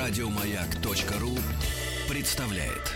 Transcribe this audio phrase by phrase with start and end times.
[0.00, 1.36] Радиомаяк.ру
[2.08, 2.94] представляет.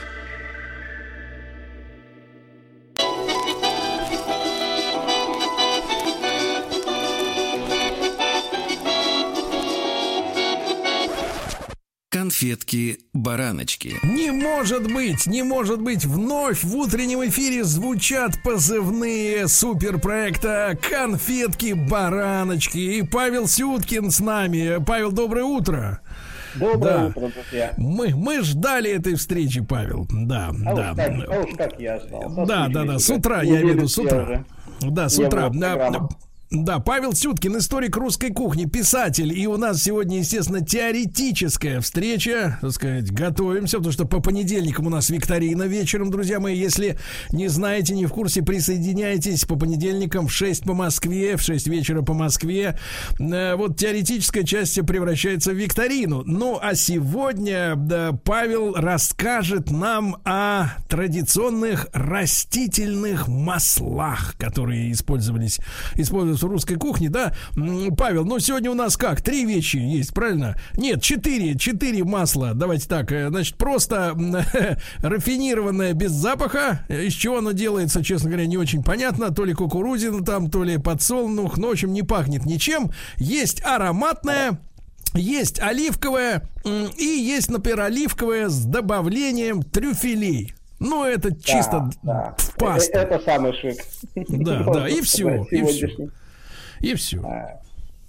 [12.09, 13.96] Конфетки-бараночки.
[14.02, 22.79] Не может быть, не может быть, вновь в утреннем эфире звучат позывные суперпроекта «Конфетки-бараночки».
[22.79, 24.82] И Павел Сюткин с нами.
[24.82, 26.00] Павел, доброе утро.
[26.54, 27.06] Доброе Да.
[27.06, 27.72] утро, друзья.
[27.76, 30.06] Мы, мы ждали этой встречи, Павел.
[30.10, 30.90] Да, А да.
[30.92, 32.46] уж как, а уж как я ждал.
[32.46, 34.44] Да, да, да, с утра, я имею в виду, с утра.
[34.80, 35.50] Да, с утра.
[36.54, 39.36] Да, Павел Сюткин, историк русской кухни, писатель.
[39.36, 42.58] И у нас сегодня, естественно, теоретическая встреча.
[42.60, 46.56] Так сказать, готовимся, потому что по понедельникам у нас викторина вечером, друзья мои.
[46.56, 46.96] Если
[47.32, 52.02] не знаете, не в курсе, присоединяйтесь по понедельникам в 6 по Москве, в 6 вечера
[52.02, 52.78] по Москве.
[53.18, 56.22] Э, Вот теоретическая часть превращается в викторину.
[56.24, 65.58] Ну, а сегодня да, Павел расскажет нам о традиционных растительных маслах, которые использовались,
[65.96, 67.34] используются в русской кухне, да?
[67.97, 69.23] Павел, ну сегодня у нас как?
[69.23, 70.56] Три вещи есть, правильно?
[70.77, 72.55] Нет, четыре, четыре масла.
[72.55, 74.14] Давайте так, э, значит, просто
[74.98, 76.84] рафинированное без запаха.
[76.89, 79.33] Из чего оно делается, честно говоря, не очень понятно.
[79.33, 81.56] То ли кукурузина там, то ли подсолнух.
[81.59, 82.91] Ну, в общем, не пахнет ничем.
[83.17, 84.61] Есть ароматное,
[85.14, 90.55] есть оливковое и есть, например, оливковое с добавлением трюфелей.
[90.81, 92.34] Ну, это чисто да.
[92.36, 92.98] в пасту.
[92.98, 93.77] Э, Это самый шик.
[94.29, 96.08] Да, да, и сказать, и всё.
[96.80, 97.20] И все.
[97.25, 97.61] А,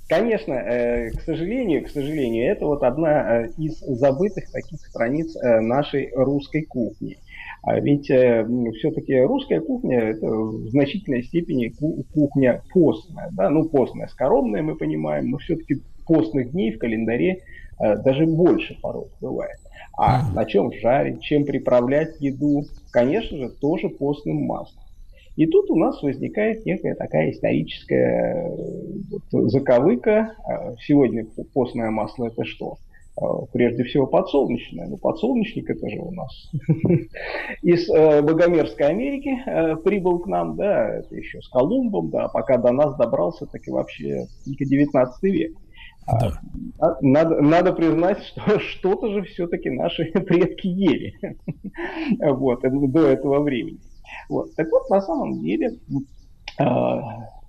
[0.08, 5.62] Конечно, э, к сожалению, к сожалению, это вот одна э, из забытых таких страниц э,
[5.62, 7.18] нашей русской кухни.
[7.64, 14.06] А ведь все-таки русская кухня это в значительной степени ку- кухня постная, да, ну постная,
[14.06, 17.40] скоромная мы понимаем, но все-таки постных дней в календаре
[17.80, 19.58] даже больше порой бывает.
[19.98, 24.85] А на чем жарить, чем приправлять еду, конечно же, тоже постным маслом.
[25.36, 28.58] И тут у нас возникает некая такая историческая э,
[29.32, 30.36] вот, заковыка.
[30.48, 32.78] А Сегодня постное масло это что?
[33.18, 34.88] А, Прежде всего подсолнечное.
[34.88, 36.52] Ну, подсолнечник это же у нас
[37.62, 42.58] из э, Богомерзкой Америки э, прибыл к нам, да, это еще с Колумбом, да, пока
[42.58, 45.54] до нас добрался, так и вообще только 19 век.
[46.08, 46.40] А, Да.
[46.80, 51.14] а, Надо, надо признать, что что-то же все-таки наши предки ели
[52.22, 53.80] вот, э, до этого времени.
[54.30, 54.54] Вот.
[54.56, 55.78] Так вот, на самом деле,
[56.60, 57.02] а,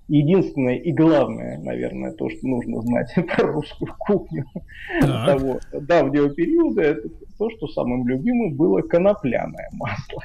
[0.09, 4.45] единственное и главное, наверное, то, что нужно знать про русскую кухню
[5.01, 5.27] Так.
[5.27, 10.23] того давнего периода, это то, что самым любимым было конопляное масло.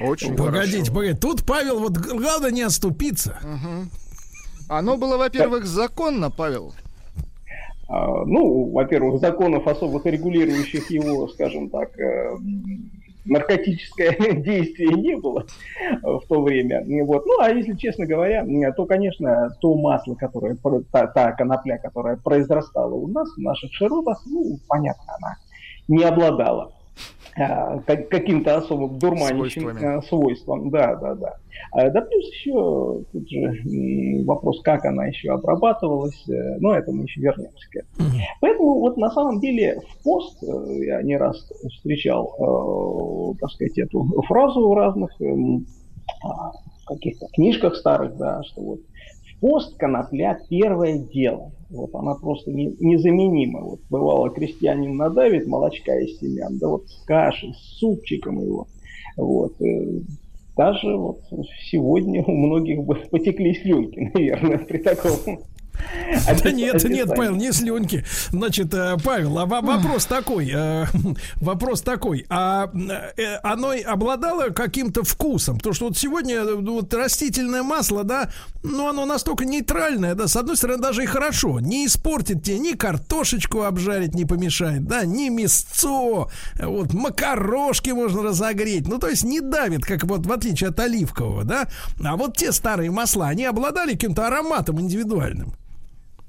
[0.00, 0.94] Очень Погодите, хорошо.
[0.94, 1.18] погодите.
[1.20, 3.38] Тут Павел, вот главное не оступиться.
[3.42, 3.90] Мгм.
[4.68, 6.72] Оно было, во-первых, законно, Павел.
[7.88, 12.36] А, Ну, во-первых, законов особых регулирующих его, скажем так, э,
[13.24, 14.12] наркотическое
[14.42, 15.46] действие не было
[16.02, 16.84] в то время.
[17.04, 17.24] Вот.
[17.26, 20.56] Ну, а если честно говоря, то, конечно, то масло, которое,
[20.90, 25.36] та, та конопля, которая произрастала у нас, в наших широтах, ну, понятно, она
[25.88, 26.72] не обладала
[27.34, 29.98] как- каким-то особым дурманящим Свойствами.
[29.98, 30.70] э, свойством.
[30.70, 31.34] Да, да, да.
[31.72, 37.04] А, Да плюс еще тут же вопрос, как она еще обрабатывалась, э, но это мы
[37.04, 38.10] еще вернемся к этому.
[38.40, 41.36] Поэтому вот на самом деле в пост э, я не раз
[41.76, 42.34] встречал,
[43.34, 45.10] э, так сказать, эту фразу в разных
[46.24, 46.52] а,
[46.86, 51.50] каких-то книжках старых, да, что вот в пост конопля первое дело.
[51.72, 53.60] Вот она просто не- незаменима.
[53.62, 58.66] Вот бывало, крестьянин надавит молочка из семян, да вот с кашей, с супчиком его.
[59.16, 59.60] Вот.
[59.62, 60.00] э,
[60.56, 61.20] Даже вот
[61.70, 65.12] сегодня у многих бы потекли слюнки, наверное, при таком.
[66.26, 67.08] Да опис- нет, нет.
[67.14, 68.04] Павел, не слюнки.
[68.30, 70.86] Значит, э, Павел, а во- вопрос такой, э,
[71.36, 72.70] вопрос такой, а
[73.16, 75.58] э, оно обладало каким-то вкусом?
[75.58, 78.30] Потому что вот сегодня вот растительное масло, да,
[78.62, 82.72] ну оно настолько нейтральное, да, с одной стороны даже и хорошо, не испортит тебе ни
[82.72, 89.40] картошечку обжарить не помешает, да, ни мясцо, вот макарошки можно разогреть, ну то есть не
[89.40, 91.68] давит, как вот в отличие от оливкового, да,
[92.04, 95.54] а вот те старые масла, они обладали каким-то ароматом индивидуальным.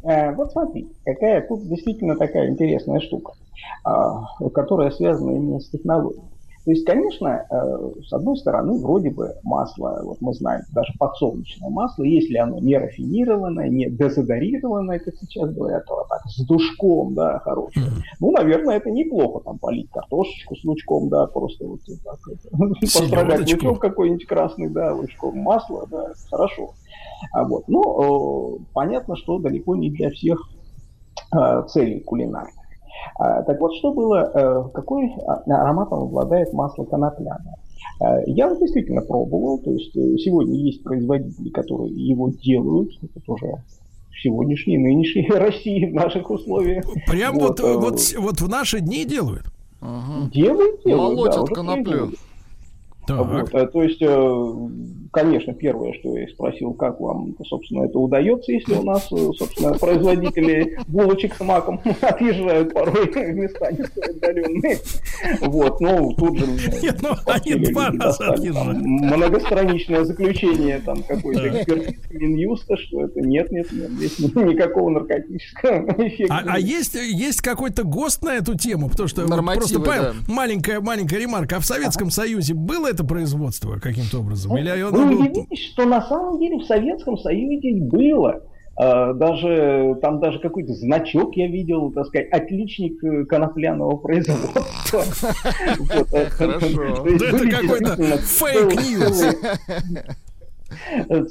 [0.03, 3.33] Э, Вот смотри, какая тут действительно такая интересная штука,
[3.83, 6.23] а, которая связана именно с технологией.
[6.65, 11.69] То есть, конечно, э, с одной стороны, вроде бы масло, вот мы знаем, даже подсолнечное
[11.69, 17.39] масло, если оно не рафинированное, не дезодорированное, как сейчас говорят, то так, с душком, да,
[17.39, 17.87] хорошее,
[18.21, 23.39] ну, наверное, это неплохо, там, полить картошечку с лучком, да, просто вот так, это, построгать
[23.39, 23.67] Селедочку.
[23.67, 26.71] лучок какой-нибудь красный, да, лучком масла, да, хорошо.
[27.31, 27.67] А вот.
[27.67, 30.39] Но э, понятно, что далеко не для всех
[31.35, 32.53] э, целей кулинарных.
[33.17, 35.13] А, так вот, что было, э, какой
[35.47, 37.57] ароматом обладает масло конопляное?
[38.25, 43.63] Я вот действительно пробовал, то есть сегодня есть производители, которые его делают, это тоже
[44.21, 46.85] сегодняшней, нынешней России в наших условиях.
[47.07, 49.45] Прям вот, вот, вот, вот в наши дни делают?
[49.81, 50.29] Ага.
[50.31, 51.17] Делают, делают.
[51.17, 52.11] Молотят да, коноплю.
[53.07, 54.53] Вот, э, то есть, э,
[55.11, 59.73] конечно, первое, что я спросил, как вам, собственно, это удается, если у нас, э, собственно,
[59.73, 64.77] производители булочек с маком отъезжают порой в места не отдаленные.
[65.41, 66.45] Вот, ну, тут же...
[66.81, 68.81] Нет, ну, они два раза отъезжают.
[68.81, 76.35] Многостраничное заключение там какой-то экспертизы Минюста, что это нет, нет, нет, здесь никакого наркотического эффекта.
[76.35, 78.89] А, а есть, есть какой-то ГОСТ на эту тему?
[78.89, 81.57] Потому что просто, Павел, маленькая, маленькая ремарка.
[81.57, 84.51] А в Советском Союзе было это производство каким-то образом?
[84.51, 85.05] Ну, Или вы было...
[85.05, 88.41] удивитесь, что на самом деле в Советском Союзе было.
[88.75, 94.63] А, даже там даже какой-то значок я видел, так сказать, отличник э, конопляного производства.
[96.31, 97.05] Хорошо.
[97.05, 99.35] Это какой-то fake news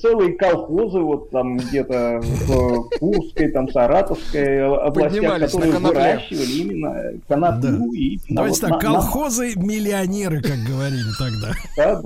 [0.01, 7.99] целые колхозы вот там где-то в Курской, там Саратовской областях, которые выращивали именно коноплю да.
[7.99, 12.03] и есть вот так, на, колхозы-миллионеры, как говорили тогда.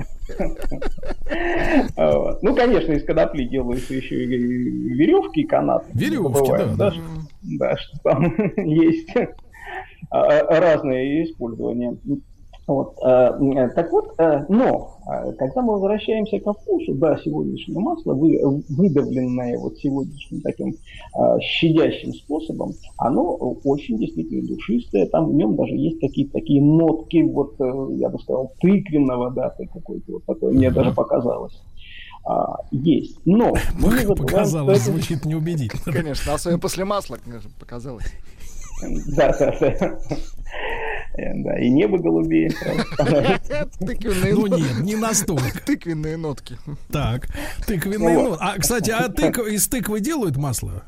[2.43, 5.87] Ну, конечно, из конопли делаются еще и веревки и канаты.
[5.95, 6.93] Веревки, да.
[7.43, 9.09] Да, что там есть
[10.11, 11.97] а, а, разные использования.
[12.67, 14.97] Вот, э, э, так вот, э, но
[15.39, 22.13] когда мы возвращаемся ко вкусу, да, сегодняшнее масло, вы, выдавленное вот сегодняшним таким э, щадящим
[22.13, 27.55] способом, оно очень действительно душистое, там в нем даже есть какие-то такие нотки, вот,
[27.99, 31.63] я бы сказал, тыквенного, да, какой-то вот такой, мне даже показалось.
[32.29, 33.21] А, есть.
[33.25, 34.91] Но мы не забываем, Показалось, это...
[34.91, 35.93] звучит неубедительно.
[35.93, 37.19] Конечно, особенно после масла
[37.61, 38.13] показалось.
[39.17, 39.99] Да, да, да.
[41.17, 42.51] Да, и небо голубее.
[43.79, 45.61] Тыквенные Ну нет, не настолько.
[45.65, 46.59] Тыквенные нотки.
[46.91, 47.29] Так,
[47.67, 48.39] тыквенные нотки.
[48.43, 49.09] А, кстати, а
[49.49, 50.85] из тыквы делают масло?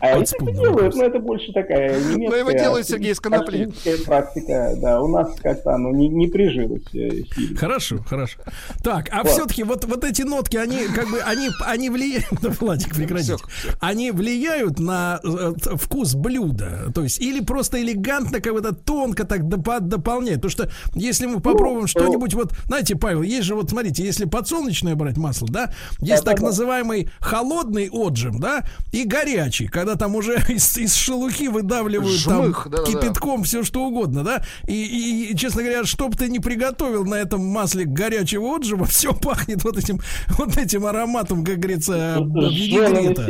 [0.00, 2.28] А это делают, но это больше такая немецкая...
[2.28, 3.70] Но его делает Сергей из конопли.
[4.06, 7.58] практика, да, у нас как-то оно не, не прижилось э, сильно.
[7.58, 8.40] Хорошо, хорошо.
[8.82, 9.32] Так, а вот.
[9.32, 12.26] все-таки вот, вот эти нотки, они как бы, они, они влияют...
[12.60, 13.36] Владик, прекратите.
[13.80, 19.46] Они влияют на э, вкус блюда, то есть, или просто элегантно, как бы тонко так
[19.46, 20.36] дополняет.
[20.36, 24.24] Потому что если мы попробуем ну, что-нибудь, вот, знаете, Павел, есть же вот, смотрите, если
[24.24, 29.66] подсолнечное брать масло, да, есть да, так да, называемый холодный отжим, да, и горячий горячий,
[29.66, 33.44] когда там уже из, из шелухи выдавливают Жмых, там да, кипятком да.
[33.44, 34.42] все что угодно, да?
[34.66, 39.12] И, и, и, честно говоря, чтоб ты не приготовил на этом масле горячего отжима, все
[39.12, 39.98] пахнет вот этим,
[40.38, 43.26] вот этим ароматом, как говорится, винегрета.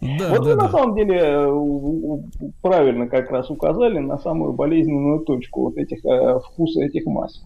[0.00, 0.62] Да, вот да, вы да.
[0.62, 6.38] на самом деле э, правильно как раз указали на самую болезненную точку вот этих э,
[6.40, 7.44] вкуса этих масел.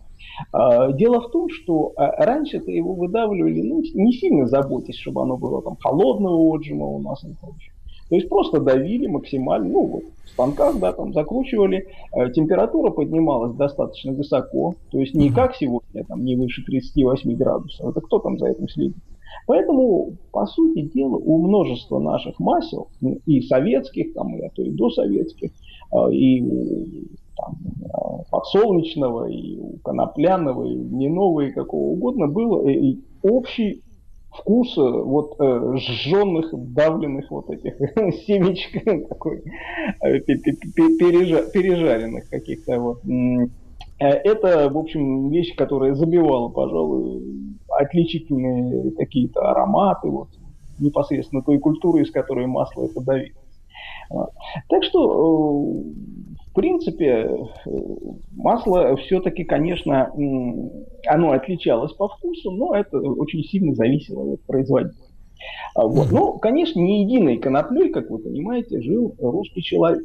[0.53, 5.37] А, дело в том, что а, раньше-то его выдавливали, ну, не сильно заботясь, чтобы оно
[5.37, 7.73] было там холодного отжима у нас и прочее.
[8.09, 13.55] То есть просто давили максимально, ну вот в станках, да, там закручивали, э, температура поднималась
[13.55, 18.39] достаточно высоко, то есть не как сегодня, там не выше 38 градусов, это кто там
[18.39, 18.97] за этим следит.
[19.47, 24.63] Поэтому, по сути дела, у множества наших масел, ну, и советских, там, и, а то
[24.63, 25.50] и досоветских,
[25.93, 32.99] э, и там, э, подсолнечного, и у конопляного, и льняного, и какого угодно, было и
[33.23, 33.83] общий
[34.30, 37.75] вкуса вот э, жженных, давленных вот этих
[38.26, 39.42] семечек такой,
[40.02, 43.00] э, пережа, пережаренных каких-то вот.
[44.00, 50.28] Э, это, в общем, вещь, которая забивала, пожалуй, отличительные какие-то ароматы, вот,
[50.78, 53.35] непосредственно той культуры, из которой масло это давит.
[54.68, 57.31] Так что, э, принципе,
[57.67, 57.71] э,
[58.35, 60.12] масло все-таки, конечно,
[61.07, 65.09] оно отличалось по вкусу, но это очень сильно зависело от производителя.
[65.75, 66.11] А вот.
[66.11, 70.03] Ну, конечно, не единой коноплей, как вы понимаете, жил русский человек.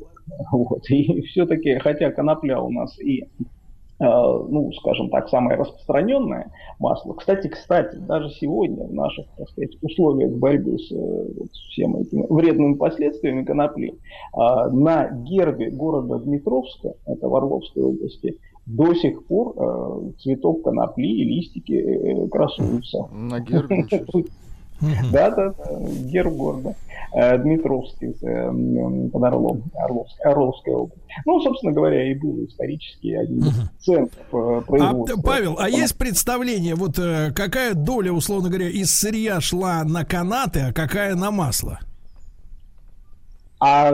[0.52, 0.90] Вот.
[0.90, 3.26] И все-таки, хотя конопля у нас и
[4.04, 7.14] ну, скажем так, самое распространенное масло.
[7.14, 12.26] Кстати, кстати, даже сегодня в наших, так сказать, условиях борьбы с э, вот, всеми этими
[12.30, 20.14] вредными последствиями конопли, э, на гербе города Дмитровска, это в Орловской области, до сих пор
[20.20, 23.10] цветок конопли и листики красуются.
[23.12, 23.86] На гербе?
[25.12, 25.54] Да, да,
[26.06, 26.76] герб города.
[27.16, 31.04] Э, Дмитровский э, под Орлом, Орловская, Орловская область.
[31.28, 35.20] Ну, собственно говоря, и был исторически один из центров э, производства.
[35.20, 40.62] А, Павел, а есть представление, вот какая доля, условно говоря, из сырья шла на канаты,
[40.62, 41.80] а какая на масло?
[43.60, 43.94] А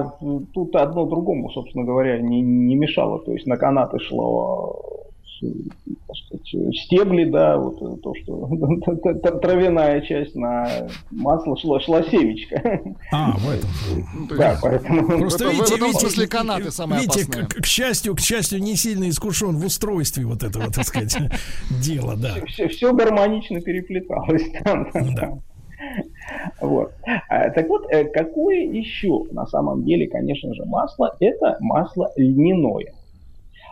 [0.54, 3.20] тут одно другому, собственно говоря, не, не мешало.
[3.20, 4.99] То есть на канаты шло
[5.40, 8.48] сказать, стебли, да, вот то, что
[9.42, 12.82] травяная часть на масло шла, шла семечка.
[13.12, 13.70] А, в этом.
[14.38, 15.20] Да, поэтому...
[15.20, 17.48] Просто в, видите, в этом смысле канаты самые видите, опасные.
[17.48, 21.18] К, к счастью, к счастью, не сильно искушен в устройстве вот этого, так сказать,
[21.82, 22.36] дела, да.
[22.48, 24.88] Все, все гармонично переплеталось там.
[25.16, 25.38] Да.
[26.62, 26.94] Вот.
[27.30, 31.16] А, так вот, э, какое еще на самом деле, конечно же, масло?
[31.20, 32.94] Это масло льняное.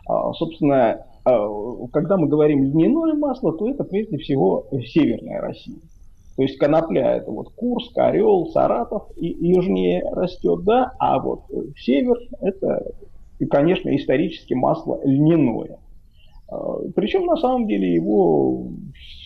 [0.07, 1.05] А, собственно,
[1.91, 5.79] когда мы говорим льняное масло, то это прежде всего северная Россия.
[6.35, 11.45] То есть конопля это вот Курск, Орел, Саратов и южнее растет, да, а вот
[11.79, 12.91] север это,
[13.49, 15.79] конечно, исторически масло льняное.
[16.95, 18.67] Причем на самом деле его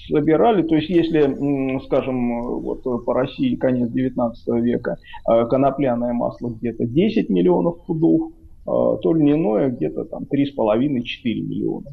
[0.07, 4.97] собирали, то есть если, скажем, вот по России конец 19 века
[5.29, 8.31] э, конопляное масло где-то 10 миллионов пудов,
[8.65, 11.87] э, то льняное где-то там 3,5-4 миллиона.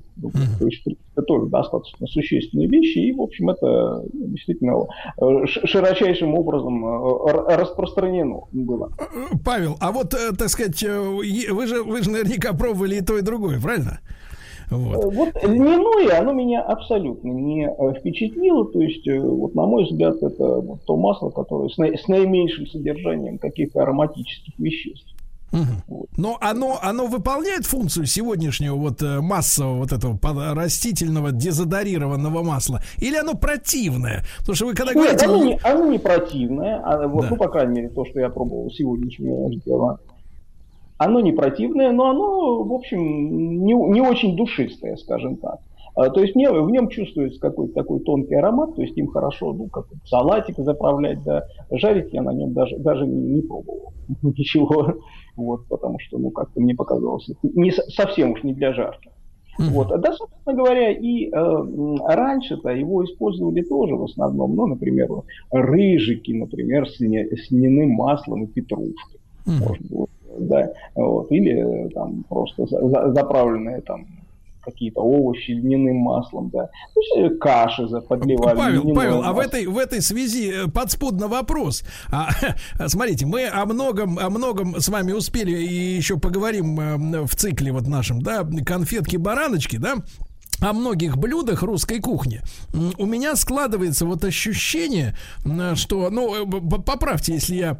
[0.58, 4.86] То есть это тоже достаточно существенные вещи, и, в общем, это действительно
[5.20, 6.84] э, широчайшим образом
[7.46, 8.90] распространено было.
[9.44, 13.60] Павел, а вот, так сказать, вы же, вы же наверняка пробовали и то, и другое,
[13.60, 14.00] правильно?
[14.70, 15.04] Вот.
[15.04, 18.66] Э, вот льняное, оно меня абсолютно не э, впечатлило.
[18.66, 22.06] То есть, э, вот на мой взгляд, это вот то масло, которое с, на, с
[22.08, 25.14] наименьшим содержанием каких-то ароматических веществ.
[25.52, 26.08] Угу.
[26.16, 30.18] Но оно, оно выполняет функцию сегодняшнего вот массового вот этого
[30.54, 32.82] растительного дезодорированного масла?
[32.98, 34.24] Или оно противное?
[34.38, 35.24] Потому что вы когда Нет, говорите...
[35.26, 37.30] Оно не, оно не противное, а, вот, да.
[37.30, 40.00] ну, по крайней мере, то, что я пробовал сегодняшнего дела.
[40.98, 45.60] Оно не противное, но оно, в общем, не, не очень душистое, скажем так.
[45.98, 49.52] А, то есть мне, в нем чувствуется какой-то такой тонкий аромат, то есть им хорошо,
[49.52, 54.94] ну, как салатик заправлять, да, жарить я на нем даже, даже не, не пробовал ничего,
[55.34, 59.10] вот, потому что, ну, как-то мне показалось, не совсем уж не для жарки.
[59.58, 59.88] Вот.
[59.88, 65.08] Да, собственно говоря, и э, раньше-то его использовали тоже в основном, ну, например,
[65.50, 69.18] рыжики, например, с, не, с льняным маслом и петрушкой.
[69.48, 69.66] Mm-hmm.
[69.66, 74.06] Можно было да, вот, или э, там просто за, заправленные там
[74.62, 76.68] какие-то овощи льняным маслом, да.
[77.16, 78.56] Э, каши подливали.
[78.56, 81.84] Павел, Павел, а в этой, в этой связи э, подспудно вопрос.
[82.10, 82.30] А,
[82.88, 86.76] смотрите, мы о многом, о многом с вами успели и еще поговорим
[87.26, 89.96] в цикле вот нашем, да, конфетки-бараночки, да,
[90.60, 92.40] о многих блюдах русской кухни.
[92.72, 95.16] У меня складывается вот ощущение,
[95.74, 96.46] что, ну,
[96.82, 97.78] поправьте, если я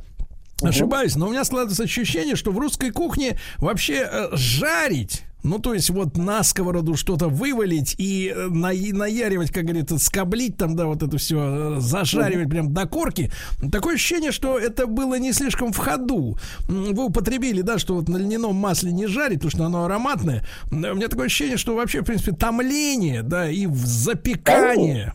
[0.62, 5.72] ошибаюсь, но у меня складывается ощущение, что в русской кухне вообще э, жарить ну, то
[5.72, 10.86] есть вот на сковороду что-то вывалить и э, на, наяривать, как говорится, скоблить там, да,
[10.86, 13.30] вот это все, э, зажаривать прям до корки.
[13.70, 16.36] Такое ощущение, что это было не слишком в ходу.
[16.68, 20.44] Вы употребили, да, что вот на льняном масле не жарить, потому что оно ароматное.
[20.70, 25.14] У меня такое ощущение, что вообще, в принципе, томление, да, и запекание...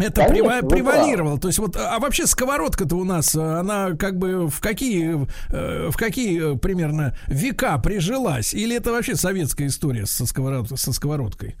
[0.00, 1.38] Это Конечно, превалировало.
[1.38, 5.96] То есть вот, а вообще сковородка-то у нас, она как бы в какие, э, в
[5.96, 8.54] какие э, примерно века прижилась?
[8.54, 11.56] Или это вообще советская история со, сковород, со сковородкой?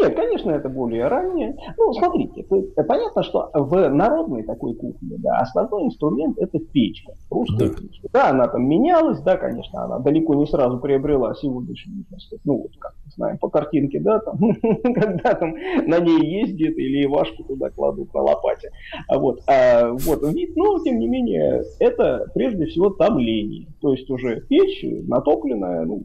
[0.00, 1.56] Нет, конечно, это более раннее.
[1.76, 7.12] Ну, смотрите, то, понятно, что в народной такой кухне, да, основной инструмент это печка.
[7.30, 7.74] Русская да.
[7.74, 8.08] печка.
[8.12, 12.70] Да, она там менялась, да, конечно, она далеко не сразу приобрела сегодняшнюю, так ну, вот
[12.78, 14.38] как мы знаем по картинке, да, там,
[14.82, 15.54] когда там
[15.86, 18.70] на ней ездит или Ивашку туда кладут на лопате.
[19.08, 23.68] А вот, а, вот вид, но тем не менее, это прежде всего томление.
[23.80, 26.02] То есть уже печь натопленная, ну,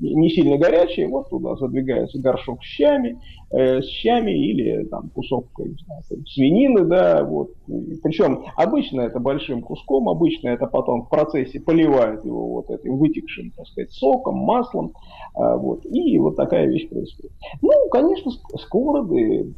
[0.00, 3.18] не сильно горячие, вот туда задвигается горшок с щами,
[3.50, 7.50] э, с щами или там кусок не знаю, свинины, да, вот.
[8.02, 13.50] Причем обычно это большим куском, обычно это потом в процессе поливают его вот этим вытекшим,
[13.56, 14.92] так сказать, соком, маслом,
[15.34, 15.84] а, вот.
[15.84, 17.32] И вот такая вещь происходит.
[17.62, 19.52] Ну, конечно, сковороды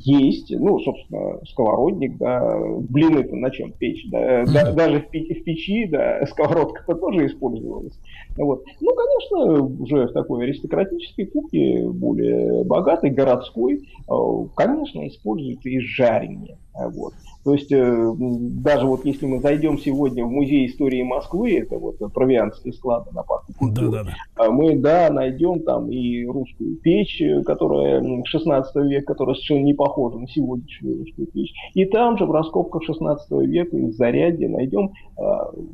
[0.00, 6.24] есть, ну, собственно, сковородник, да, блины-то на чем печь, да, да даже в печи, да,
[6.26, 7.98] сковородка-то тоже использовалась.
[8.36, 8.64] Вот.
[8.80, 14.12] Ну, конечно, уже в такой аристократической кухне, более богатой, городской, э,
[14.56, 16.58] конечно, используется и жарение.
[16.74, 17.14] Вот.
[17.44, 21.98] То есть э, даже вот если мы зайдем сегодня в музей истории Москвы, это вот
[22.12, 24.50] провианские склады на парке культуры, да, да, да.
[24.50, 30.26] мы, да, найдем там и русскую печь, которая 16 века, которая совершенно не похожа на
[30.26, 31.52] сегодняшнюю русскую печь.
[31.74, 35.22] И там же в раскопках 16 века из зарядья найдем э,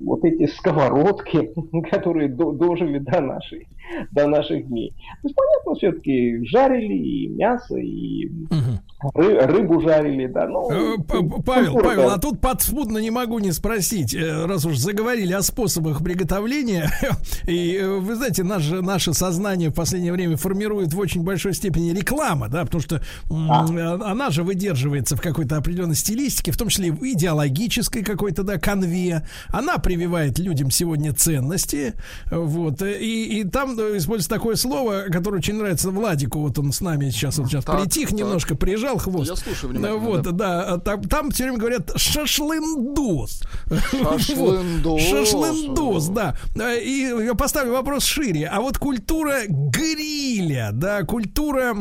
[0.05, 1.53] вот эти сковородки,
[1.91, 3.69] которые до, дожили до нашей,
[4.13, 4.91] до наших дней.
[5.23, 8.81] То есть, понятно, все-таки жарили и мясо, и угу
[9.15, 10.47] Ры, рыбу жарили, да.
[10.47, 10.97] Ну, э,
[11.43, 16.05] Павел, Павел, а тут подспудно не могу не спросить, э, раз уж заговорили о способах
[16.05, 16.91] приготовления,
[17.47, 21.93] и э, вы знаете, наше, наше сознание в последнее время формирует в очень большой степени
[21.93, 23.65] реклама, да, потому что а.
[24.05, 29.27] она же выдерживается в какой-то определенной стилистике, в том числе в идеологической какой-то, да, конве.
[29.49, 31.95] Она прививает людям сегодня ценности,
[32.31, 37.11] вот, и, и там используется такое слово, которое очень нравится Владику, вот он с нами
[37.11, 38.19] сейчас, вот сейчас так, притих так.
[38.19, 39.31] немножко, поджал хвост.
[39.31, 39.99] Я слушаю внимательно.
[39.99, 43.43] Вот, да, да там, там все время говорят шашлындос.
[43.91, 45.03] Шашлындос.
[45.03, 46.37] Шашлындос, да.
[46.77, 48.47] И я поставлю вопрос шире.
[48.47, 51.75] А вот культура гриля, да, культура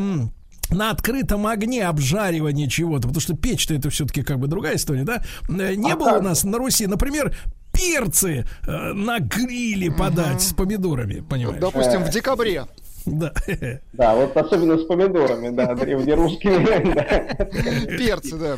[0.71, 5.23] на открытом огне обжаривание чего-то, потому что печь-то это все-таки как бы другая история, да?
[5.49, 6.21] Э, не а было как?
[6.21, 7.35] у нас на Руси, например,
[7.79, 10.39] перцы э, на гриле подать угу.
[10.39, 11.59] с помидорами, понимаешь?
[11.59, 12.65] Допустим, в декабре.
[13.05, 13.31] Да.
[13.93, 17.97] Да, вот особенно с помидорами, да, древнерусскими.
[17.97, 18.57] Перцы, да.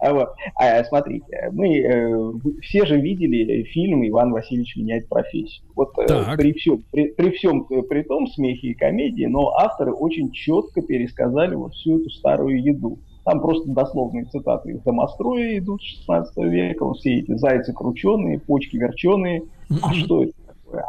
[0.00, 5.66] А вот, а, смотрите, мы э, все же видели фильм «Иван Васильевич меняет профессию».
[5.74, 9.92] Вот э, при всем, при, при всем э, при том смехе и комедии, но авторы
[9.92, 12.98] очень четко пересказали вот всю эту старую еду.
[13.24, 18.76] Там просто дословные цитаты из домостроя идут с 16 века, все эти зайцы крученые, почки
[18.76, 19.42] верченые.
[19.82, 20.32] А что это?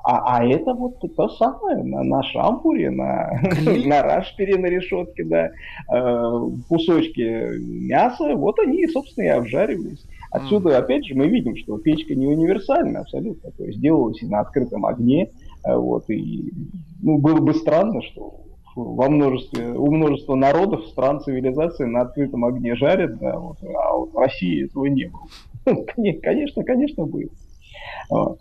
[0.04, 3.32] А, а это вот то самое, на, на шампуре, на,
[3.86, 5.50] на рашпере на решетке, да,
[5.94, 10.06] э, кусочки мяса, вот они, собственно, и обжаривались.
[10.32, 14.40] Отсюда, опять же, мы видим, что печка не универсальна абсолютно, то есть делалась и на
[14.40, 15.30] открытом огне,
[15.66, 16.52] э, вот, и,
[17.02, 18.40] ну, было бы странно, что
[18.76, 24.14] во множестве, у множества народов, стран, цивилизации на открытом огне жарят, да, вот, а вот
[24.14, 25.86] в России этого не было.
[26.22, 27.30] Конечно, конечно, было.
[28.10, 28.40] Вот.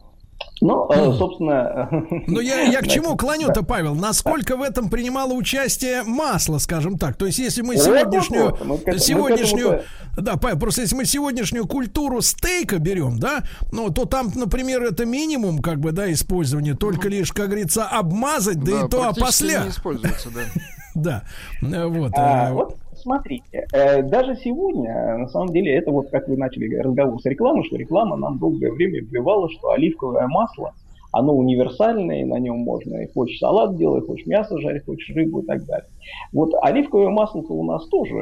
[0.62, 1.88] Ну, э, собственно...
[2.28, 3.96] Ну, я, я к чему клоню-то, Павел?
[3.96, 7.16] Насколько в этом принимало участие масло, скажем так?
[7.16, 8.56] То есть, если мы сегодняшнюю...
[8.98, 9.82] сегодняшнюю
[10.16, 13.42] да, Павел, просто если мы сегодняшнюю культуру стейка берем, да,
[13.72, 18.62] ну, то там, например, это минимум, как бы, да, использования, только лишь, как говорится, обмазать,
[18.62, 19.64] да, да и то опосля.
[19.64, 20.42] не используется, да.
[20.94, 21.22] Да,
[21.62, 22.12] э, вот.
[22.14, 26.74] А, э, вот смотрите, э, даже сегодня, на самом деле, это вот как вы начали
[26.76, 30.72] разговор с рекламой, что реклама нам долгое время вбивала, что оливковое масло,
[31.12, 35.46] оно универсальное, на нем можно и хочешь салат делать, хочешь мясо жарить, хочешь рыбу и
[35.46, 35.88] так далее.
[36.32, 38.16] Вот оливковое масло-то у нас тоже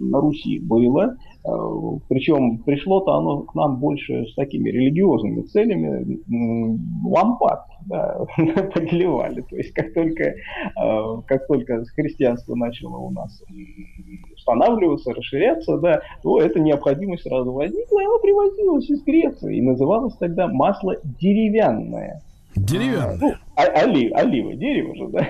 [0.00, 6.20] на Руси было, Э, Причем пришло-то оно к нам больше с такими религиозными целями.
[7.04, 8.24] Лампад да,
[8.74, 9.40] подливали.
[9.42, 10.34] То есть как только, э,
[11.26, 13.42] как только христианство начало у нас
[14.42, 19.56] устанавливаться, расширяться, да, то эта необходимость сразу возникла, и оно привозилось из Греции.
[19.56, 22.20] И называлось тогда масло деревянное.
[22.54, 23.18] Деревянное.
[23.20, 25.28] Ну, а, олив, олива, дерево же, да,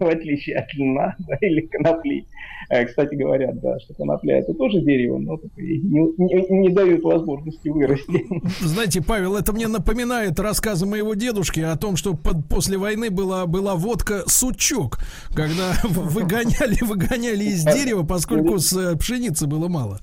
[0.04, 2.26] в отличие от льна да, или конопли.
[2.70, 7.68] Э, кстати, говорят, да, что конопля это тоже дерево, но не, не, не дают возможности
[7.68, 8.26] вырасти.
[8.60, 13.46] Знаете, Павел, это мне напоминает рассказы моего дедушки о том, что под, после войны была,
[13.46, 14.98] была водка сучок,
[15.34, 19.98] когда выгоняли, выгоняли из дерева, поскольку с э, пшеницы было мало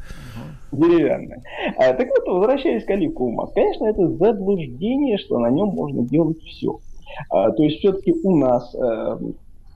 [0.71, 1.41] деревянная.
[1.77, 6.41] А, так вот, возвращаясь к оливковому маслу, конечно, это заблуждение, что на нем можно делать
[6.43, 6.79] все.
[7.29, 9.17] А, то есть все-таки у нас э,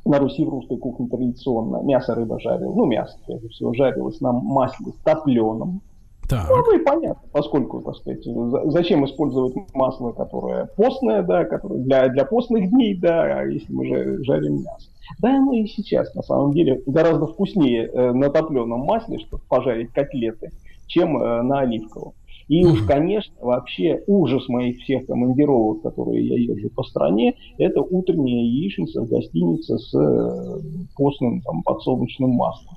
[0.06, 4.32] на Руси в русской кухне традиционно мясо, рыба жарилось, ну мясо, прежде всего, жарилось на
[4.32, 5.82] масле топленом.
[6.30, 6.50] Так.
[6.50, 8.24] Ну, и понятно, поскольку, так сказать,
[8.72, 14.64] зачем использовать масло, которое постное, да, которое для, для постных дней, да, если мы жарим
[14.64, 14.90] мясо.
[15.20, 19.92] Да, ну и сейчас, на самом деле, гораздо вкуснее э, на топленом масле, чтобы пожарить
[19.92, 20.52] котлеты,
[20.88, 22.14] чем э, на оливковом.
[22.52, 28.44] И уж, конечно, вообще ужас моих всех командировок, которые я езжу по стране, это утренняя
[28.44, 30.60] яичница в гостинице с э,
[30.98, 32.76] постным там, подсолнечным маслом.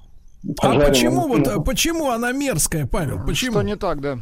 [0.62, 3.18] А почему вот, а почему она мерзкая, Павел?
[3.26, 3.54] Почему?
[3.54, 4.18] Что не так, да?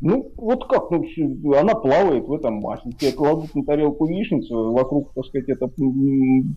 [0.00, 2.90] Ну, вот как, ну, она плавает в этом масле.
[2.98, 5.70] Тебе кладут на тарелку яичницу, вокруг, так сказать, это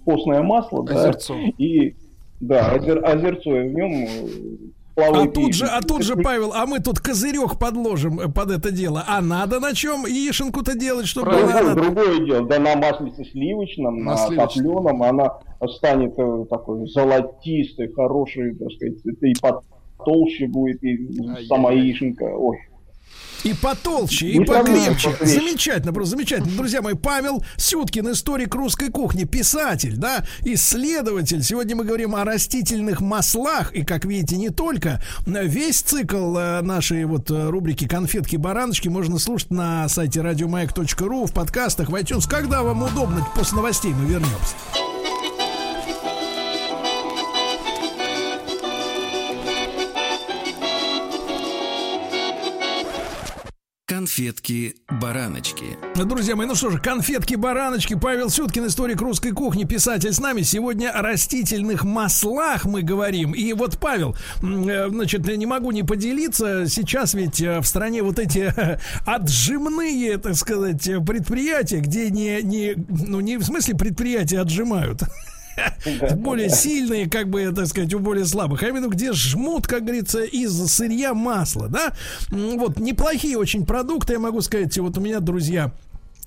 [0.06, 1.36] постное масло, озерцо.
[1.36, 1.94] да, и
[2.40, 4.08] да, озер, озерцо, и в нем
[4.98, 8.52] э, а тут же, а тут же, Павел, а мы тут козырек подложим э, под
[8.52, 9.04] это дело.
[9.08, 11.76] А надо на чем яишенку-то делать, чтобы Другое, она...
[11.76, 12.48] другое дело.
[12.48, 15.40] Да на маслице сливочном, на, на топленом она
[15.78, 22.24] станет э, такой золотистой, хорошей, так сказать, и потолще будет, и сама яишенка.
[22.24, 22.58] Ой,
[23.48, 25.16] и потолще, и покрепче.
[25.22, 26.52] Замечательно, просто замечательно.
[26.58, 31.44] Друзья мои, Павел Сюткин, историк русской кухни, писатель, да, исследователь.
[31.44, 35.02] Сегодня мы говорим о растительных маслах, и, как видите, не только.
[35.26, 41.90] Весь цикл э, нашей вот э, рубрики «Конфетки-бараночки» можно слушать на сайте радиомаяк.ру, в подкастах,
[41.90, 42.28] в iTunes.
[42.30, 44.56] Когда вам удобно, после новостей мы вернемся.
[54.08, 55.78] Конфетки-бараночки.
[55.96, 57.96] Друзья мои, ну что же, конфетки-бараночки.
[57.96, 60.44] Павел Сюткин, историк русской кухни, писатель с нами.
[60.44, 63.34] Сегодня о растительных маслах мы говорим.
[63.34, 66.68] И вот, Павел, э, значит, не могу не поделиться.
[66.70, 68.54] Сейчас ведь э, в стране вот эти
[69.06, 75.02] отжимные, так сказать, предприятия, где не, не, ну не в смысле предприятия отжимают,
[76.16, 80.24] более сильные, как бы, так сказать, у более слабых, а именно где жмут, как говорится,
[80.24, 81.94] из сырья масла, да?
[82.30, 85.72] Вот, неплохие очень продукты, я могу сказать, вот у меня, друзья,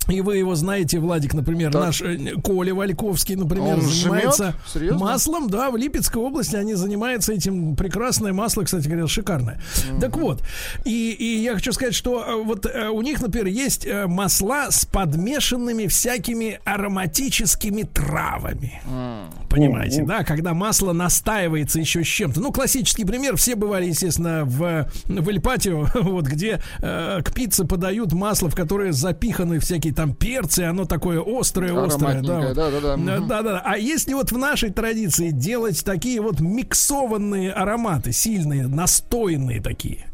[0.07, 1.85] и вы его знаете, Владик, например, так.
[1.85, 4.55] наш э, Коля Вальковский, например, Он занимается
[4.91, 7.75] маслом, да, в Липецкой области они занимаются этим.
[7.75, 9.61] Прекрасное масло, кстати говоря, шикарное.
[9.61, 9.99] Mm-hmm.
[9.99, 10.43] Так вот,
[10.85, 14.85] и, и я хочу сказать, что э, вот э, у них, например, есть масла с
[14.85, 18.81] подмешанными всякими ароматическими травами.
[18.85, 19.49] Mm.
[19.49, 20.07] Понимаете, mm-hmm.
[20.07, 22.39] да, когда масло настаивается еще с чем-то.
[22.39, 28.13] Ну, классический пример, все бывали, естественно, в, в Эльпатио, вот где э, к пицце подают
[28.13, 32.21] масло, в которое запиханы всякие всякие там перцы, оно такое острое, острое.
[32.21, 33.19] Да, да, да, да.
[33.19, 33.61] да, да.
[33.63, 40.05] А если вот в нашей традиции делать такие вот миксованные ароматы, сильные, настойные такие?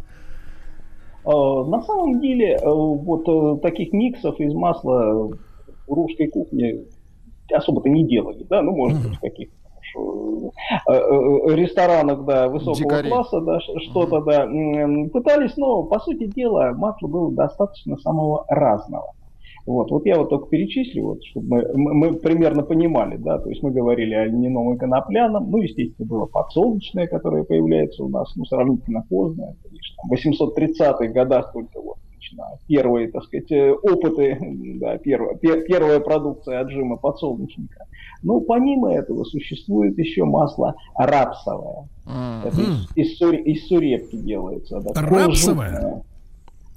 [1.25, 5.29] А, на самом деле, э, вот э, таких миксов из масла
[5.87, 6.79] в русской кухне
[7.51, 9.55] особо-то не делали, да, ну, может быть, в каких-то
[10.87, 13.09] э, ресторанах, да, высокого Дикари.
[13.09, 14.47] класса, да, что-то, да,
[15.13, 19.13] пытались, но, по сути дела, масла было достаточно самого разного.
[19.67, 23.49] Вот, вот я вот только перечислю, вот, чтобы мы, мы, мы примерно понимали, да, то
[23.49, 28.33] есть мы говорили о льняном и конопляном, ну, естественно, было подсолнечное, которое появляется у нас,
[28.37, 34.37] ну, сравнительно поздно, конечно, в 830-х годах только вот начинают первые, так сказать, э, опыты,
[34.79, 37.87] да, первая, пер, первая продукция отжима подсолнечника.
[38.23, 41.89] Но помимо этого существует еще масло рапсовое.
[42.05, 42.47] Mm-hmm.
[42.47, 42.61] Это
[42.95, 44.79] из, из, из сурепки делается.
[44.79, 46.03] Да, рапсовое?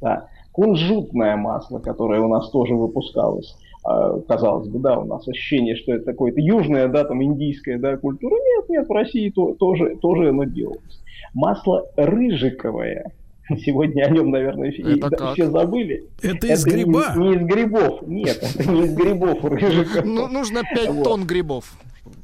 [0.00, 0.26] Да
[0.60, 3.56] кунжутное масло, которое у нас тоже выпускалось.
[3.82, 7.96] А, казалось бы, да, у нас ощущение, что это такое-то южное, да, там индийская, да,
[7.96, 8.34] культура.
[8.34, 11.02] Нет, нет, в России то, тоже, тоже оно делалось.
[11.32, 13.12] Масло рыжиковое.
[13.64, 16.04] Сегодня о нем, наверное, это все забыли.
[16.22, 17.14] Это из это гриба?
[17.16, 20.04] Не, не из грибов, нет, это не из грибов рыжиковое.
[20.04, 21.04] Ну, нужно 5 вот.
[21.04, 21.72] тонн грибов.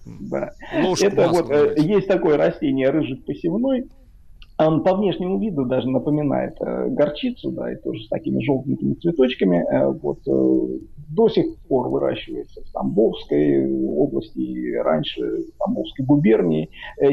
[0.04, 0.52] Да.
[0.82, 3.86] Ложку это вот, э, есть такое растение рыжик посевной,
[4.58, 9.58] он по внешнему виду даже напоминает э, горчицу, да, и тоже с такими желтенькими цветочками.
[9.58, 10.78] Э, вот, э,
[11.10, 16.70] до сих пор выращивается в Тамбовской области и раньше в Тамбовской губернии.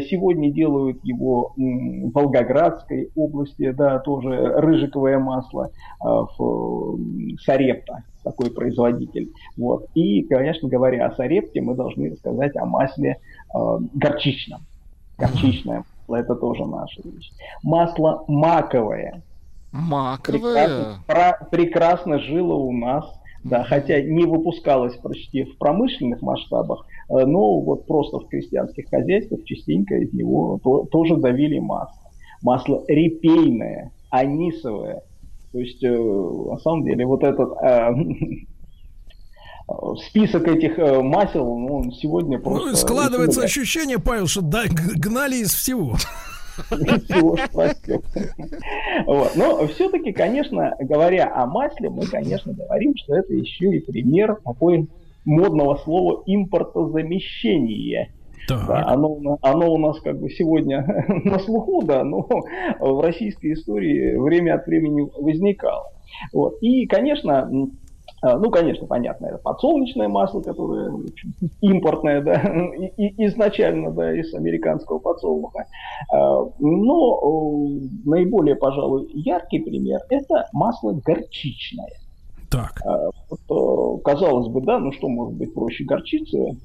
[0.09, 5.69] Сегодня делают его в Волгоградской области, да, тоже рыжиковое масло
[6.01, 6.97] в
[7.41, 9.31] Сарепта такой производитель.
[9.57, 9.85] Вот.
[9.93, 13.19] И, конечно, говоря о Сарепте, мы должны рассказать о масле
[13.93, 14.61] горчичном.
[15.19, 17.31] Горчичное это тоже наша вещь.
[17.63, 19.21] Масло маковое.
[19.71, 20.39] Маковое?
[20.39, 23.05] Прекрасно, про, прекрасно жило у нас,
[23.43, 29.43] да, хотя не выпускалось почти в промышленных масштабах, э, но вот просто в крестьянских хозяйствах
[29.45, 32.11] частенько из него то, тоже давили масло.
[32.41, 35.01] Масло репейное, анисовое.
[35.51, 37.89] То есть, э, на самом деле, вот этот э,
[40.07, 42.69] список этих э, масел, ну, он сегодня ну, просто...
[42.69, 45.95] Ну, складывается ощущение, Павел, что да, гнали из всего.
[46.69, 47.35] всего,
[49.07, 49.35] вот.
[49.35, 54.87] Но все-таки, конечно, говоря о масле, мы, конечно, говорим, что это еще и пример такой
[55.25, 58.13] модного слова импортозамещения.
[58.49, 60.85] Да, оно, оно у нас как бы сегодня
[61.23, 62.27] на слуху, да, но
[62.79, 65.85] в российской истории время от времени возникало.
[66.31, 66.57] Вот.
[66.61, 67.49] И, конечно,
[68.23, 72.41] ну, конечно, понятно, это подсолнечное масло, которое общем, импортное, да,
[72.97, 75.65] и, изначально, да, из американского подсолнуха.
[76.09, 77.67] А, но
[78.05, 81.91] наиболее, пожалуй, яркий пример– это масло горчичное.
[82.49, 82.81] Так.
[82.85, 86.57] А, вот, казалось бы, да, ну что может быть проще горчицы?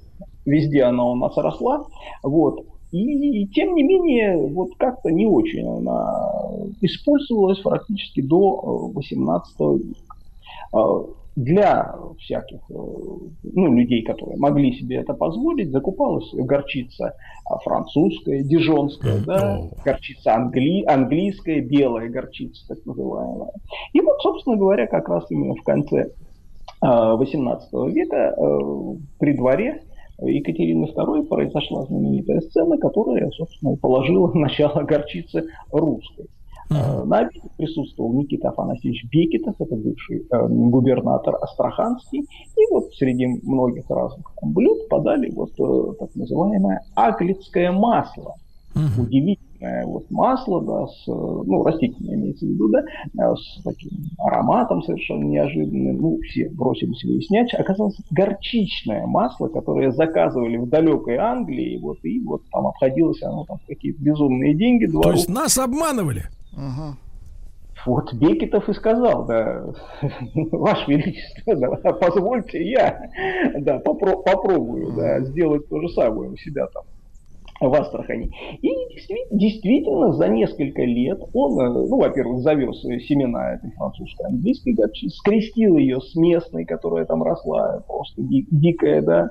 [0.45, 1.85] Везде она у нас росла.
[2.23, 2.65] Вот.
[2.93, 6.31] И, тем не менее, вот как-то не очень она
[6.81, 10.09] использовалась практически до 18 века
[11.39, 17.15] для всяких э, ну, людей, которые могли себе это позволить, закупалась горчица
[17.49, 23.53] а, французская, дижонская, да, горчица англи, английская, белая горчица, так называемая.
[23.93, 26.11] И вот, собственно говоря, как раз именно в конце
[26.81, 29.83] 18 а, века э, при дворе
[30.21, 36.27] Екатерины II произошла знаменитая сцена, которая, собственно, положила начало горчицы русской.
[36.71, 37.05] Uh-huh.
[37.05, 42.21] На обеде присутствовал Никита Афанасьевич Бекетов, это бывший э, губернатор Астраханский.
[42.21, 48.35] И вот среди многих разных блюд подали вот э, так называемое аглицкое масло.
[48.75, 49.03] Uh-huh.
[49.03, 53.91] Удивительно растительное вот масло, да, с, ну, растительное имеется в виду, да, э, с таким
[54.19, 55.97] ароматом совершенно неожиданным.
[55.99, 57.53] Ну, все бросились выяснять.
[57.55, 63.59] Оказалось, горчичное масло, которое заказывали в далекой Англии, вот, и вот там обходилось оно там
[63.67, 64.87] какие-то безумные деньги.
[64.87, 66.25] То есть нас обманывали?
[66.59, 66.97] Ага.
[67.87, 69.65] Вот Бекетов и сказал, да,
[70.53, 73.01] Ваше Величество, да, позвольте я,
[73.61, 76.83] да, попро- попробую, да, сделать то же самое у себя там
[77.61, 78.31] в Астрахани.
[78.61, 78.69] И
[79.31, 85.77] действительно, за несколько лет он, э, ну, во-первых, завез семена этой французской английской горчицы, скрестил
[85.77, 89.29] ее с местной, которая там росла, просто дикая, да,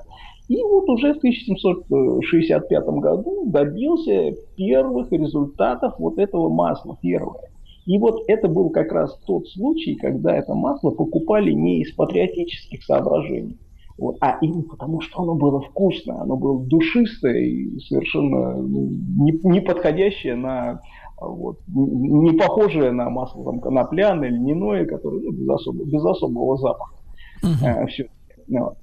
[0.48, 7.50] и вот уже в 1765 году добился первых результатов вот этого масла, первое.
[7.84, 12.82] И вот это был как раз тот случай, когда это масло покупали не из патриотических
[12.82, 13.58] соображений,
[13.98, 19.38] вот, а именно потому, что оно было вкусное, оно было душистое и совершенно ну, не,
[19.42, 20.80] не подходящее на
[21.20, 26.94] вот, не похожее на масло там, конопляное, льняное, которое ну, без, особо, без особого запаха.
[27.42, 27.66] Угу.
[27.66, 28.08] А, все.
[28.48, 28.76] Вот.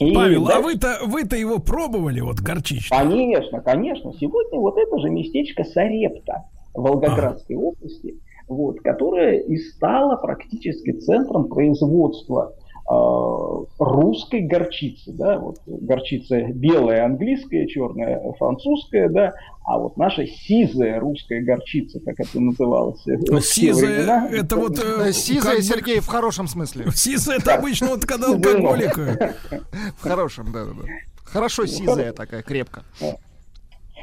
[0.00, 0.58] И Павел, дальше...
[0.58, 2.96] а вы-то вы-то его пробовали, вот горчичный?
[2.96, 4.12] Конечно, конечно.
[4.18, 7.58] Сегодня вот это же местечко Сарепта в Волгоградской а.
[7.58, 8.18] области
[8.50, 12.52] вот, которая и стала практически центром производства
[12.88, 19.32] русской горчицы, да, вот горчица белая английская, черная французская, да,
[19.64, 23.00] а вот наша сизая русская горчица, как это называлось.
[23.44, 24.78] Сизая, времена, это вот...
[24.78, 25.64] Э, сизая, как...
[25.64, 26.86] Сергей, в хорошем смысле.
[26.94, 28.96] Сизая, это обычно вот когда алкоголик.
[29.98, 30.82] В хорошем, да-да-да.
[31.24, 32.82] Хорошо сизая такая, крепко.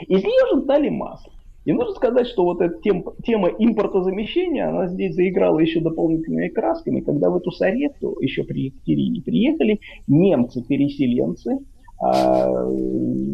[0.07, 1.33] Из нее же стали масло.
[1.67, 7.01] И нужно сказать, что вот эта тем, тема импортозамещения, она здесь заиграла еще дополнительными красками,
[7.01, 11.59] когда в эту Саретту еще при Екатерине приехали немцы-переселенцы,
[11.99, 12.69] а,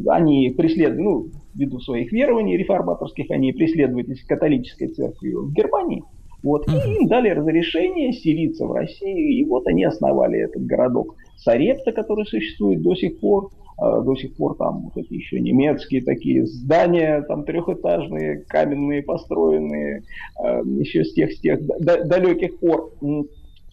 [0.08, 6.04] они преследовали, ну, ввиду своих верований реформаторских, они преследовались католической церковью в Германии,
[6.42, 11.92] вот, и им дали разрешение селиться в России, и вот они основали этот городок Сарепта,
[11.92, 17.22] который существует до сих пор, до сих пор там вот эти еще немецкие такие здания,
[17.24, 20.04] там трехэтажные, каменные, построенные,
[20.38, 22.94] а, еще с тех, с тех далеких пор.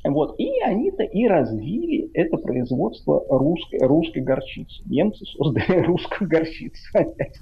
[0.04, 0.36] Вот.
[0.38, 4.82] И они-то и развили это производство русской, русской горчицы.
[4.86, 7.38] Немцы создали русскую горчицу опять.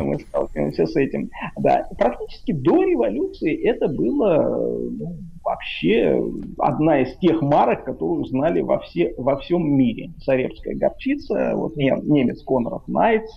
[0.00, 1.30] Мы сталкиваемся с этим.
[1.56, 5.16] Да, практически до революции это было ну,
[5.48, 6.22] вообще
[6.58, 10.10] одна из тех марок, которую знали во, все, во всем мире.
[10.24, 13.32] Царевская горчица, вот немец Конрад Найтс,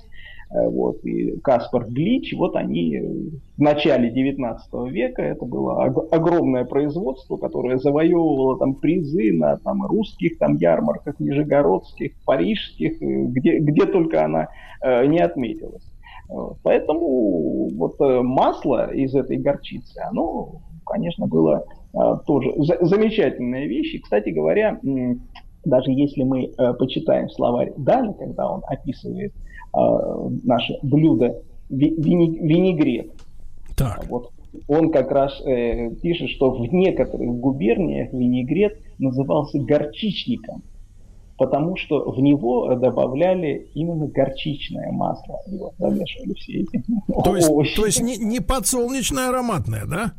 [0.53, 2.99] э, вот, и Каспар Глич, вот они
[3.57, 10.37] в начале 19 века, это было огромное производство, которое завоевывало там призы на там, русских
[10.37, 14.49] там ярмарках, нижегородских, парижских, э, где, где только она
[14.83, 15.87] э, не отметилась.
[16.63, 23.95] Поэтому вот э, масло из этой горчицы, оно, конечно, было а, тоже замечательная вещь.
[23.95, 24.79] И, кстати говоря,
[25.63, 29.33] даже если мы э, почитаем словарь Дали, когда он описывает
[29.73, 33.11] а, наше блюдо винегрет,
[33.77, 34.05] так.
[34.09, 34.31] вот
[34.67, 40.63] он как раз э, пишет, что в некоторых губерниях винегрет назывался горчичником
[41.41, 45.39] потому что в него добавляли именно горчичное масло.
[45.47, 46.83] И вот замешивали все эти
[47.23, 47.75] то есть, овощи.
[47.75, 50.13] То есть не, не подсолнечное ароматное, да?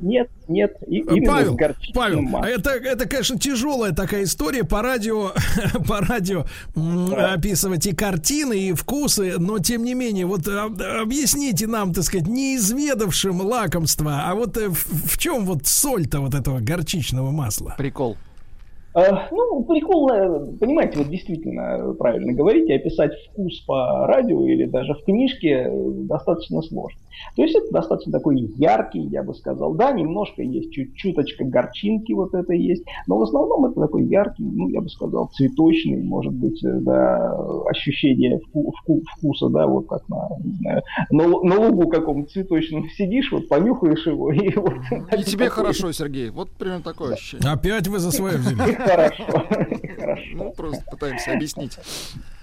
[0.00, 0.76] Нет, нет.
[0.86, 1.58] И, Павел,
[1.94, 2.44] Павел, маслом.
[2.44, 5.32] это, это, конечно, тяжелая такая история по радио,
[5.88, 7.34] по радио да.
[7.34, 13.40] описывать и картины, и вкусы, но тем не менее, вот объясните нам, так сказать, неизведавшим
[13.42, 17.74] лакомства, а вот э, в, в чем вот соль-то вот этого горчичного масла?
[17.76, 18.16] Прикол.
[18.94, 20.08] Э, ну, прикол,
[20.58, 26.98] понимаете, вот действительно правильно говорите, описать вкус по радио или даже в книжке достаточно сложно.
[27.36, 29.74] То есть это достаточно такой яркий, я бы сказал.
[29.74, 34.44] Да, немножко есть чуть чуточка горчинки вот это есть, но в основном это такой яркий,
[34.44, 37.34] ну, я бы сказал, цветочный, может быть, э, да,
[37.68, 42.88] ощущение вку, вку, вкуса, да, вот как на, не знаю, на, на лугу каком-то цветочном
[42.96, 44.32] сидишь, вот понюхаешь его.
[44.32, 44.74] И, вот,
[45.16, 45.64] и тебе такой...
[45.64, 47.50] хорошо, Сергей, вот примерно такое ощущение.
[47.50, 48.72] Опять вы за свое взяли.
[48.90, 49.24] Хорошо,
[49.98, 50.30] хорошо.
[50.34, 51.78] Ну, просто пытаемся объяснить.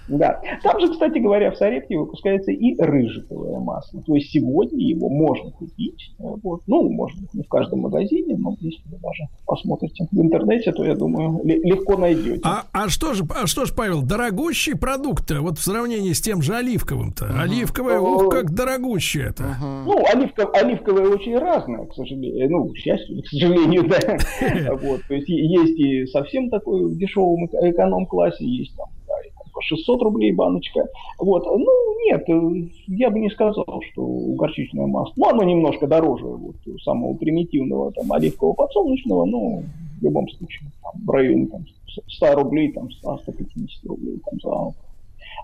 [0.08, 0.40] Да.
[0.62, 4.02] Там же, кстати говоря, в Сарепте выпускается и рыжиковое масло.
[4.02, 6.14] То есть сегодня его можно купить.
[6.18, 6.62] Э, вот.
[6.66, 10.84] Ну, может быть, не в каждом магазине, но если вы даже посмотрите в интернете, то,
[10.84, 12.40] я думаю, легко найдете.
[12.44, 16.42] А, а что же, а что же, Павел, дорогущий продукт вот в сравнении с тем
[16.42, 17.26] же оливковым-то?
[17.26, 17.42] Uh-huh.
[17.42, 19.44] Оливковое, ух, как дорогущее это.
[19.44, 19.84] Uh-huh.
[19.84, 22.50] Ну, оливков, оливковое очень разное, к сожалению.
[22.50, 24.18] Ну, к счастью, к сожалению, да.
[24.78, 25.00] Вот.
[25.08, 28.86] То есть есть и совсем такой в дешевом эконом-классе, есть там
[29.58, 30.86] по 600 рублей баночка.
[31.18, 31.44] Вот.
[31.44, 31.66] Ну,
[32.04, 32.24] нет,
[32.86, 35.12] я бы не сказал, что горчичное масло.
[35.16, 39.62] Ну, оно немножко дороже вот, самого примитивного там, оливкового подсолнечного, но
[40.00, 41.64] в любом случае там, в районе там,
[42.06, 43.18] 100 рублей, там, 100-150
[43.88, 44.74] рублей там,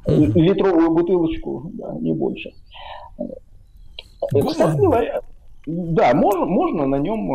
[0.06, 2.52] за литровую бутылочку, да, не больше.
[4.30, 5.20] Кстати говоря,
[5.66, 7.26] да, можно, можно на нем,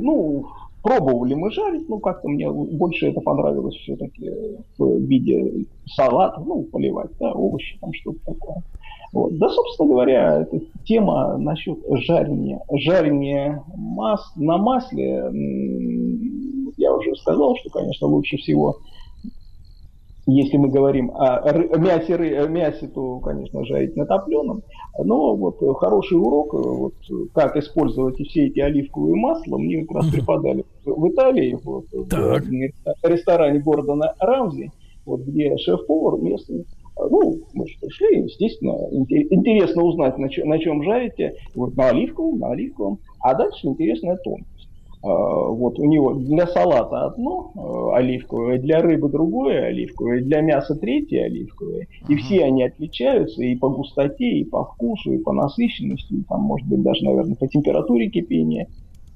[0.00, 0.46] ну,
[0.82, 4.30] Пробовали мы жарить, но как-то мне больше это понравилось все-таки
[4.78, 8.62] в виде салата, ну, поливать, да, овощи, там что-то такое.
[9.12, 9.36] Вот.
[9.38, 12.60] Да, собственно говоря, эта тема насчет жарения.
[12.72, 14.32] Жарения мас...
[14.36, 15.30] на масле,
[16.76, 18.76] я уже сказал, что, конечно, лучше всего
[20.32, 21.40] если мы говорим о
[21.78, 22.16] мясе,
[22.48, 24.62] мясе, то, конечно, жарить на топленом.
[25.02, 26.94] Но вот хороший урок, вот,
[27.34, 32.44] как использовать все эти оливковые масла, мне как раз преподали в Италии, вот, так.
[32.44, 34.70] в ресторане Гордона Рамзи,
[35.06, 36.66] вот, где шеф-повар местный
[37.08, 41.34] ну, мы же пришли, естественно, интересно узнать, на, чем, на чем жарите.
[41.54, 42.98] Вот на оливковом, на оливковом.
[43.20, 44.59] А дальше интересная тонкость.
[45.02, 50.74] А, вот у него для салата одно э, оливковое, для рыбы другое оливковое, для мяса
[50.74, 51.86] третье оливковое.
[52.08, 56.42] И все они отличаются и по густоте, и по вкусу, и по насыщенности, и там,
[56.42, 58.68] может быть, даже, наверное, по температуре кипения.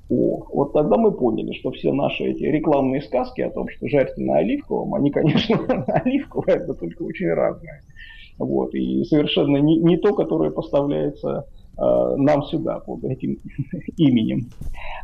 [0.08, 4.22] О, вот тогда мы поняли, что все наши эти рекламные сказки о том, что жарьте
[4.22, 7.82] на оливковом, они, конечно, на оливковое, это только очень разные.
[8.38, 13.38] Вот, и совершенно не, не то, которое поставляется нам сюда под этим
[13.96, 14.50] именем.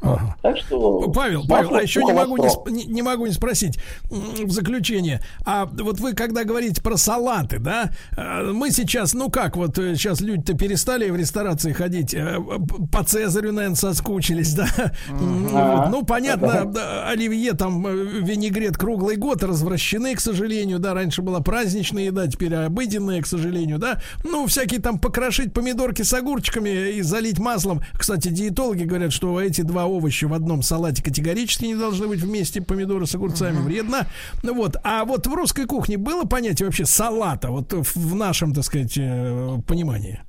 [0.02, 0.36] Ага.
[0.42, 1.10] Так что...
[1.12, 2.36] Павел, Павел, а еще не могу
[2.68, 3.78] не, не могу не спросить
[4.10, 5.20] в заключение.
[5.44, 10.20] А вот вы когда говорите про салаты, да, э, мы сейчас, ну как, вот сейчас
[10.20, 12.14] э, люди-то перестали в ресторации ходить,
[12.92, 14.68] по Цезарю, наверное, соскучились, да?
[15.08, 21.40] Вот, ну, понятно, да, оливье, там, винегрет круглый год развращены, к сожалению, да, раньше была
[21.40, 24.00] праздничная еда, теперь обыденная, к сожалению, да.
[24.24, 27.80] Ну, всякие там покрошить помидорки с огурчиком огурчиками и залить маслом.
[27.98, 32.60] Кстати, диетологи говорят, что эти два овоща в одном салате категорически не должны быть вместе,
[32.60, 33.64] помидоры с огурцами, uh-huh.
[33.64, 34.06] вредно.
[34.42, 38.64] Ну вот, а вот в русской кухне было понятие вообще салата, вот в нашем, так
[38.64, 40.20] сказать, э, понимании?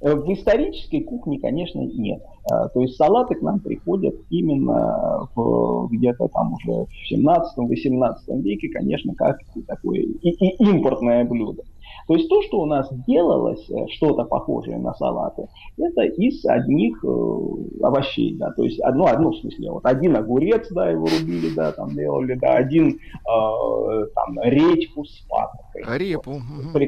[0.00, 2.22] Э, в исторической кухне, конечно, нет.
[2.50, 8.68] А, то есть салаты к нам приходят именно в, где-то там уже в 17-18 веке,
[8.68, 11.62] конечно, как такое и, и импортное блюдо.
[12.06, 17.02] То есть то, что у нас делалось, э, что-то похожее на салаты, это из одних
[17.04, 21.54] э, овощей, да, то есть одно, одно в смысле, вот один огурец, да, его рубили,
[21.54, 25.98] да, там делали, да, один э, там редьку с паприкой.
[25.98, 26.40] Репу.
[26.72, 26.82] Вот,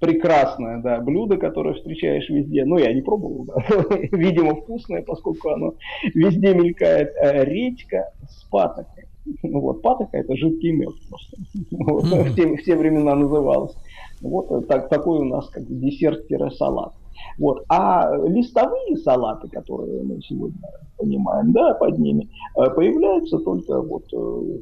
[0.00, 2.64] прекрасное, да, блюдо, которое встречаешь везде.
[2.64, 3.62] Ну, я не пробовал, да.
[4.12, 5.74] видимо, вкусное, поскольку оно
[6.14, 7.12] везде мелькает.
[7.20, 9.04] Э, редька с патокой.
[9.42, 11.36] Ну, вот, патока это жидкий мед просто.
[11.70, 13.76] Вот, в, те, в те времена называлось.
[14.20, 16.92] Вот э, так, такой у нас как десерт-салат.
[17.38, 17.64] Вот.
[17.68, 20.58] А листовые салаты, которые мы сегодня
[20.96, 24.60] понимаем, да, под ними, э, появляются только вот в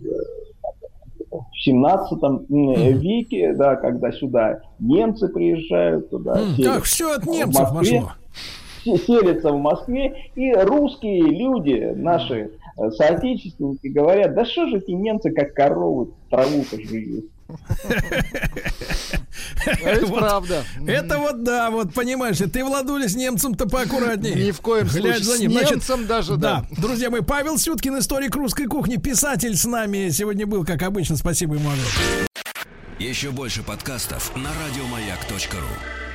[1.64, 8.10] 17 веке, да, когда сюда немцы приезжают, туда mm, так, все от немцев пошло.
[8.84, 15.30] Селятся в Москве, и русские люди, наши э, соотечественники, говорят, да что же эти немцы,
[15.30, 17.26] как коровы, траву-то жуют.
[19.64, 20.64] Это правда.
[20.86, 24.34] Это вот да, вот понимаешь, ты Владуля с немцем-то поаккуратнее.
[24.34, 25.22] Ни в коем случае.
[25.22, 26.66] С немцем даже, да.
[26.70, 31.16] Друзья мои, Павел Сюткин, историк русской кухни, писатель с нами сегодня был, как обычно.
[31.16, 31.70] Спасибо ему.
[32.98, 36.07] Еще больше подкастов на радиомаяк.ру